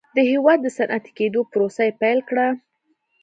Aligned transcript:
د 0.15 0.17
هېواد 0.31 0.59
د 0.61 0.67
صنعتي 0.77 1.11
کېدو 1.19 1.39
پروسه 1.51 1.81
یې 1.87 1.93
پیل 2.01 2.19
کړه. 2.29 2.47